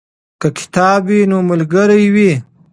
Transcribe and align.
که 0.41 0.47
کتاب 0.57 1.01
وي 1.09 1.21
نو 1.31 1.37
ملګری 1.49 2.05
وي. 2.13 2.31